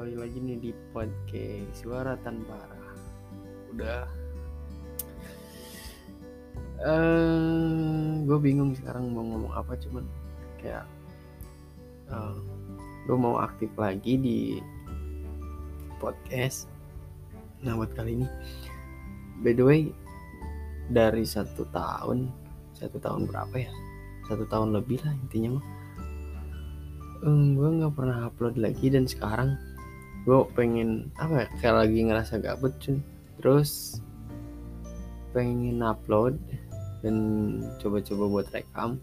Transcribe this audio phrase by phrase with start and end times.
[0.00, 2.96] kembali lagi nih di podcast Suara Tanpa Arah.
[3.68, 4.08] Udah.
[6.88, 10.08] eh gue bingung sekarang mau ngomong apa cuman
[10.56, 10.88] kayak
[12.08, 12.36] eh
[13.04, 14.38] gue mau aktif lagi di
[16.00, 16.64] podcast.
[17.60, 18.28] Nah buat kali ini,
[19.44, 19.92] by the way
[20.88, 22.32] dari satu tahun,
[22.72, 23.72] satu tahun berapa ya?
[24.24, 25.66] Satu tahun lebih lah intinya mah.
[27.28, 29.60] gue nggak pernah upload lagi dan sekarang
[30.28, 33.00] gue pengen apa ya kayak lagi ngerasa gabut cuy
[33.40, 34.00] terus
[35.32, 36.36] pengen upload
[37.00, 37.16] dan
[37.80, 39.00] coba-coba buat rekam.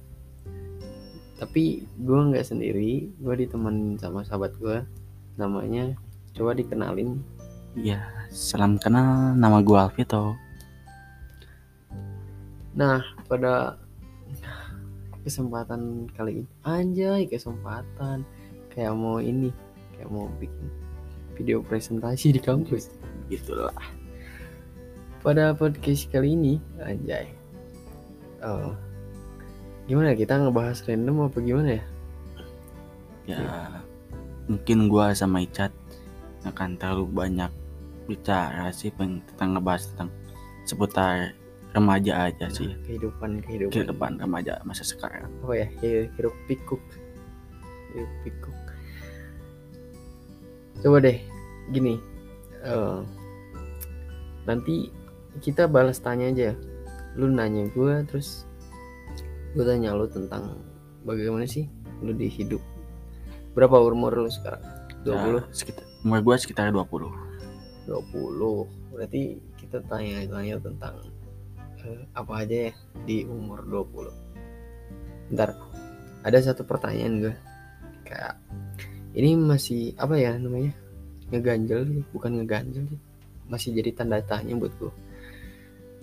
[1.37, 3.09] Tapi gue nggak sendiri.
[3.21, 4.81] Gue ditemenin sama sahabat gue
[5.37, 5.93] namanya
[6.33, 7.21] coba dikenalin.
[7.77, 9.37] Ya, salam kenal.
[9.37, 10.37] Nama gue Alvito.
[12.77, 13.81] nah pada
[15.25, 16.49] kesempatan kali ini.
[16.61, 18.21] Anjay kesempatan.
[18.69, 19.49] Kayak mau ini
[19.97, 20.69] kayak mau bikin
[21.37, 22.89] video presentasi di kampus.
[23.29, 23.75] Gitulah.
[25.21, 27.27] pada podcast kali ini anjay.
[28.39, 28.71] Eh,
[29.85, 31.83] gimana ya, kita ngebahas random apa gimana ya?
[33.27, 33.43] Ya,
[34.47, 35.75] mungkin gue sama Icat
[36.47, 37.51] akan terlalu banyak
[38.07, 40.09] bicara sih tentang ngebahas tentang
[40.63, 41.35] seputar
[41.75, 42.71] remaja aja sih.
[42.87, 43.73] kehidupan kehidupan.
[43.75, 45.27] Kehidupan remaja masa sekarang.
[45.43, 46.79] apa ya hi- hidup pikuk.
[47.91, 48.55] Hidup pikuk
[50.83, 51.17] coba deh
[51.73, 51.97] gini
[52.63, 52.99] eh,
[54.47, 54.89] nanti
[55.43, 56.51] kita balas tanya aja
[57.17, 58.45] lu nanya gue terus
[59.57, 60.61] gue tanya lu tentang
[61.01, 61.65] bagaimana sih
[62.03, 62.61] lu di hidup.
[63.57, 64.61] Berapa umur lu sekarang?
[65.01, 67.09] 20 Ya, sekitar, umur gue sekitar 20.
[67.87, 70.99] 20 berarti kita tanya-tanya tentang
[71.85, 72.73] eh, apa aja ya
[73.07, 75.55] di umur 20 ntar
[76.27, 77.35] ada satu pertanyaan gue
[78.03, 78.35] kayak
[79.17, 80.77] ini masih apa ya namanya
[81.33, 83.01] ngeganjel sih bukan ngeganjel sih.
[83.49, 84.93] Masih jadi tanda tanya buat gue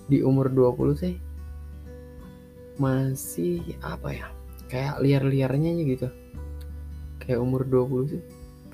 [0.05, 1.17] di umur 20 sih
[2.77, 4.29] masih apa ya
[4.69, 6.09] kayak liar-liarnya aja gitu.
[7.23, 8.23] Kayak umur 20 sih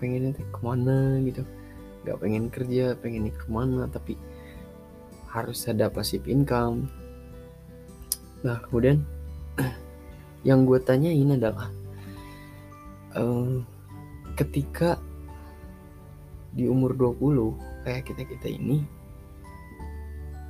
[0.01, 1.45] pengennya teh ke mana gitu.
[2.03, 4.17] Nggak pengen kerja pengen ke mana tapi
[5.29, 6.89] harus ada passive income.
[8.43, 9.05] Nah kemudian
[10.49, 11.69] yang gue tanyain adalah
[13.15, 13.55] eh,
[14.41, 14.97] ketika
[16.57, 18.81] di umur 20 kayak kita kita ini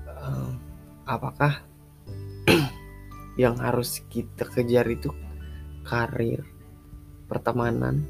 [0.06, 0.50] eh,
[1.10, 1.66] apakah
[3.42, 5.10] yang harus kita kejar itu
[5.82, 6.46] karir
[7.26, 8.06] pertemanan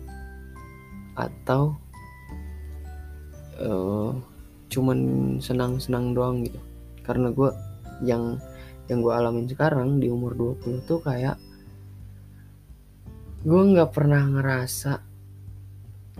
[1.17, 1.81] atau
[3.57, 4.13] eh,
[4.71, 4.99] cuman
[5.41, 6.61] senang-senang doang gitu.
[7.03, 7.51] Karena gue
[8.05, 8.37] yang
[8.87, 11.41] yang gue alamin sekarang di umur 20 tuh kayak
[13.41, 15.10] gue nggak pernah ngerasa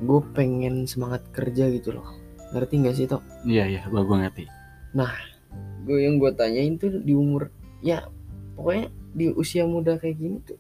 [0.01, 2.09] gue pengen semangat kerja gitu loh
[2.51, 4.45] ngerti nggak sih toh Iya, iya, gue gue ngerti.
[5.87, 7.49] gue yang gue tanyain tuh di umur
[7.81, 8.05] ya
[8.55, 10.59] pokoknya di usia muda kayak gini tuh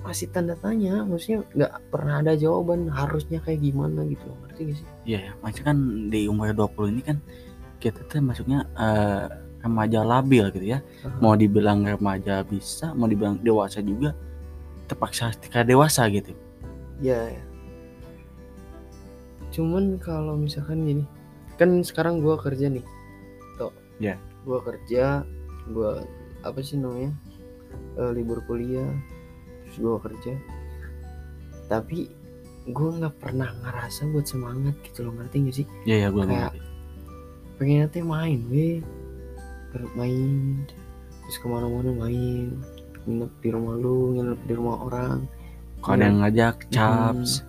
[0.00, 4.76] masih tanda tanya maksudnya nggak pernah ada jawaban harusnya kayak gimana gitu loh ngerti gak
[4.80, 5.32] sih Iya, ya.
[5.40, 5.78] maksudnya kan
[6.08, 7.16] di umur 20 ini kan
[7.80, 9.26] kita tuh masuknya eh,
[9.60, 10.80] remaja labil gitu ya.
[11.20, 14.16] Mau dibilang remaja bisa, mau dibilang dewasa juga
[14.88, 16.32] terpaksa ketika dewasa gitu.
[16.98, 17.42] ya, ya.
[19.50, 21.04] Cuman kalau misalkan gini
[21.54, 22.86] kan sekarang gue kerja nih.
[23.56, 24.16] Toh Ya.
[24.42, 25.22] gue kerja
[25.66, 25.92] gue
[26.40, 27.12] apa sih namanya
[27.94, 28.90] Eh, libur kuliah
[29.62, 30.32] terus gue kerja.
[31.66, 32.10] Tapi
[32.66, 35.66] gue nggak pernah ngerasa buat semangat gitu loh ngerti gak sih?
[35.86, 36.54] Iya, ya, gue Kayak-
[37.56, 38.82] pengennya teh main weh
[39.94, 40.66] main.
[41.22, 42.58] Terus ke mana-mana main.
[43.06, 45.18] Nginep di rumah lu nginep di rumah orang.
[45.80, 47.46] Kalau ada yang ngajak, caps.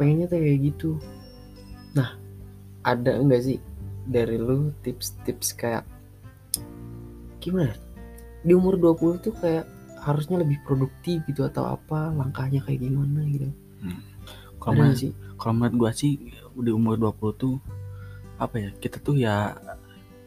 [0.00, 0.90] Pengennya tuh kayak gitu
[1.92, 2.16] nah
[2.80, 3.58] ada enggak sih
[4.08, 5.84] dari lu tips-tips kayak
[7.40, 7.76] gimana
[8.40, 9.68] di umur 20 tuh kayak
[10.00, 13.52] harusnya lebih produktif gitu atau apa langkahnya kayak gimana gitu
[14.60, 16.12] Kalau ada menurut, sih kalau menurut gue sih
[16.56, 17.56] di umur 20 tuh
[18.36, 18.68] apa ya?
[18.76, 19.56] Kita tuh ya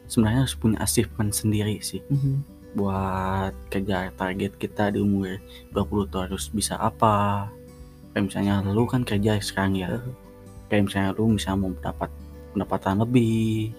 [0.06, 2.42] sebenarnya harus punya achievement sendiri sih Mhm.
[2.74, 5.38] buat kejar target kita di umur
[5.70, 7.46] 20 tuh harus bisa apa.
[8.14, 9.98] Kayak misalnya lu kan kerja sekarang ya.
[10.70, 12.10] Kayak misalnya lu bisa mau mendapat
[12.54, 13.74] pendapatan lebih.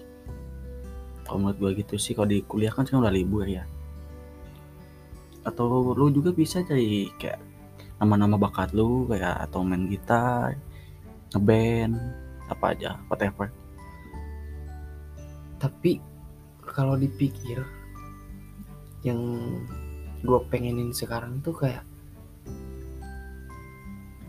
[1.24, 3.64] Kalau menurut gue gitu sih kalau di kuliah kan sekarang udah libur ya.
[5.42, 7.40] Atau lu juga bisa cari kayak
[7.96, 10.52] nama-nama bakat lu kayak atau main gitar,
[11.32, 11.96] ngeband,
[12.52, 13.48] apa aja, whatever.
[15.56, 15.98] tapi
[16.62, 17.64] kalau dipikir
[19.02, 19.18] yang
[20.20, 21.84] gue pengenin sekarang tuh kayak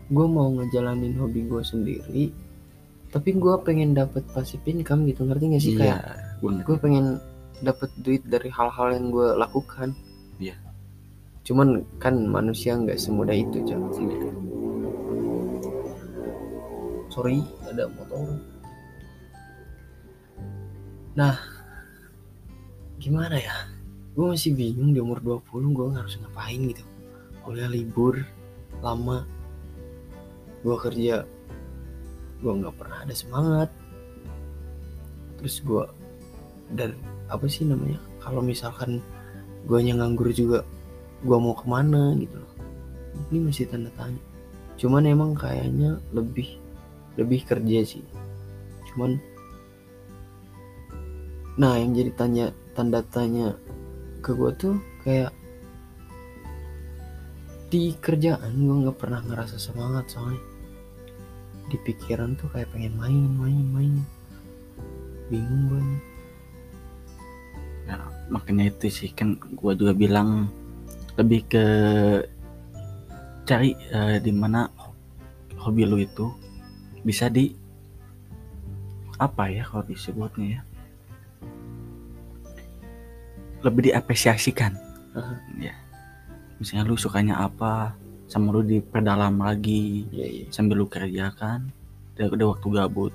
[0.08, 2.24] gue mau ngejalanin hobi gue sendiri
[3.08, 5.72] tapi gue pengen dapat passive income gitu ngerti gak sih?
[5.76, 7.06] Iya kayak gue pengen
[7.64, 9.96] dapat duit dari hal-hal yang gue lakukan.
[10.38, 10.54] Iya.
[11.48, 13.80] cuman kan manusia nggak semudah itu Cak.
[13.96, 14.30] Iya.
[17.08, 18.36] sorry ada motor.
[21.16, 21.34] Nah
[23.00, 23.56] gimana ya?
[24.12, 26.84] Gue masih bingung di umur 20 gue harus ngapain gitu.
[27.40, 28.20] Kuliah libur
[28.84, 29.24] lama
[30.62, 31.26] gue kerja
[32.38, 33.70] gue nggak pernah ada semangat.
[35.38, 35.84] Terus gue
[36.74, 36.94] dan
[37.30, 39.02] apa sih namanya kalau misalkan
[39.66, 40.62] gue nganggur juga
[41.22, 42.54] gue mau ke mana gitu loh.
[43.30, 44.22] Ini masih tanda tanya.
[44.78, 46.58] Cuman emang kayaknya lebih
[47.18, 48.04] lebih kerja sih.
[48.92, 49.18] Cuman
[51.58, 52.46] nah yang jadi tanya
[52.78, 53.58] tanda tanya
[54.22, 55.34] ke gue tuh kayak
[57.68, 60.40] di kerjaan gue nggak pernah ngerasa semangat soalnya.
[61.68, 63.94] Di pikiran tuh kayak pengen main main main.
[65.28, 66.02] Bingung gue nih.
[67.88, 67.96] Ya,
[68.32, 70.48] makanya itu sih kan gua juga bilang
[71.16, 71.64] lebih ke
[73.48, 74.68] cari eh, di mana
[75.56, 76.28] hobi lu itu
[77.00, 77.52] bisa di
[79.20, 80.60] apa ya kalau disebutnya ya?
[83.64, 84.72] Lebih diapresiasikan.
[85.16, 85.34] Aha.
[85.58, 85.87] ya
[86.58, 87.94] misalnya lu sukanya apa
[88.28, 90.46] sama lu diperdalam lagi Iya iya.
[90.52, 91.70] sambil lu kerjakan
[92.18, 93.14] udah, udah waktu gabut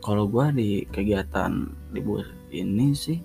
[0.00, 3.20] kalau gua di kegiatan libur ini sih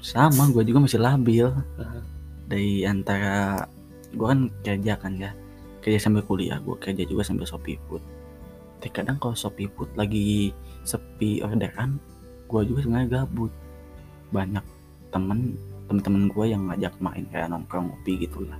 [0.00, 1.46] sama gua juga masih labil
[1.76, 2.00] Aha.
[2.48, 3.68] dari antara
[4.16, 5.30] gua kan kerja kan ya
[5.84, 8.02] kerja sambil kuliah gua kerja juga sambil shopee food
[8.80, 10.56] tapi kadang kalau shopee food lagi
[10.88, 12.00] sepi orderan
[12.48, 13.52] gua juga sebenarnya gabut
[14.32, 14.64] banyak
[15.12, 15.58] temen
[15.90, 18.58] temen-temen gua yang ngajak main kayak nongkrong ngopi gitu lah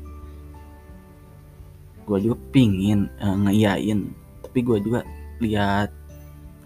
[2.10, 4.10] gua juga pingin eh, ngeiyain
[4.42, 5.06] tapi gua juga
[5.38, 5.94] lihat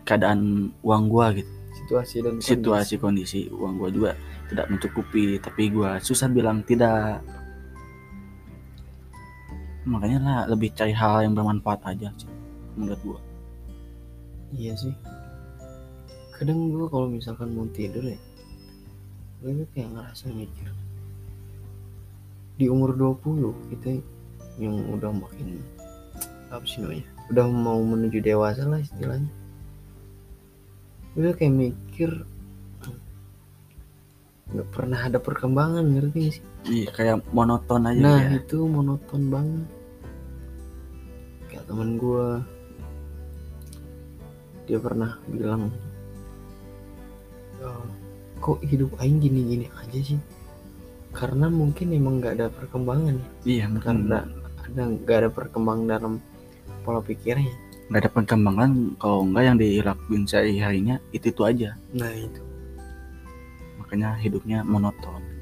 [0.09, 1.53] keadaan uang gua gitu.
[1.85, 2.49] Situasi dan kondisi.
[2.49, 4.11] situasi kondisi uang gua juga
[4.49, 7.21] tidak mencukupi tapi gua susah bilang tidak.
[9.85, 12.31] Makanya lah lebih cari hal yang bermanfaat aja sih
[12.81, 13.21] menurut gua.
[14.57, 14.95] Iya sih.
[16.35, 18.19] Kadang gue kalau misalkan mau tidur ya
[19.45, 20.73] gue tuh kayak ngerasa mikir
[22.57, 24.01] di umur 20 kita
[24.57, 25.61] yang udah makin
[26.49, 29.29] apa sih namanya udah mau menuju dewasa lah istilahnya.
[31.13, 32.11] Gue tuh kayak mikir
[34.55, 36.45] nggak pernah ada perkembangan ngerti gak sih?
[36.65, 38.41] Iya kayak monoton aja nah ya.
[38.41, 39.69] itu monoton banget.
[41.53, 42.27] Kayak teman gue
[44.65, 45.69] dia pernah bilang
[47.61, 47.85] "Eh,
[48.45, 50.21] kok hidup aing gini-gini aja sih?
[51.17, 53.29] Karena mungkin emang nggak ada perkembangan ya.
[53.49, 54.19] Iya mungkin karena
[54.61, 56.15] ada nggak ada perkembangan dalam
[56.85, 57.49] pola pikirnya.
[57.89, 58.71] Nggak ada perkembangan
[59.01, 61.73] kalau enggak yang dilakuin sehari harinya itu itu aja.
[61.97, 62.45] Nah itu.
[63.81, 65.34] Makanya hidupnya monoton